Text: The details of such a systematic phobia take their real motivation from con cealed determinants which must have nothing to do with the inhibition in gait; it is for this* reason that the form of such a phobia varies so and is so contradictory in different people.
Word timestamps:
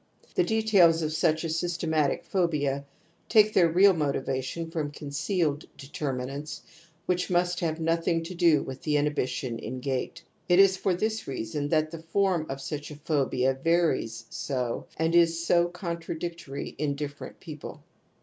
The 0.33 0.43
details 0.43 1.03
of 1.03 1.13
such 1.13 1.43
a 1.43 1.49
systematic 1.49 2.23
phobia 2.23 2.85
take 3.29 3.53
their 3.53 3.69
real 3.69 3.93
motivation 3.93 4.71
from 4.71 4.89
con 4.89 5.09
cealed 5.11 5.67
determinants 5.77 6.63
which 7.05 7.29
must 7.29 7.59
have 7.59 7.79
nothing 7.79 8.23
to 8.23 8.33
do 8.33 8.63
with 8.63 8.81
the 8.81 8.97
inhibition 8.97 9.59
in 9.59 9.79
gait; 9.79 10.23
it 10.49 10.57
is 10.57 10.75
for 10.75 10.95
this* 10.95 11.27
reason 11.27 11.69
that 11.69 11.91
the 11.91 12.01
form 12.01 12.47
of 12.49 12.61
such 12.61 12.89
a 12.89 12.95
phobia 12.95 13.53
varies 13.53 14.25
so 14.31 14.87
and 14.97 15.13
is 15.13 15.45
so 15.45 15.67
contradictory 15.67 16.69
in 16.79 16.95
different 16.95 17.39
people. 17.39 17.83